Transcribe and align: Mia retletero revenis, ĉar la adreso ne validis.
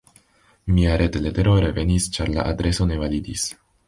Mia 0.77 0.95
retletero 1.01 1.53
revenis, 1.65 2.07
ĉar 2.15 2.31
la 2.39 2.47
adreso 2.53 2.89
ne 2.93 2.99
validis. 3.03 3.45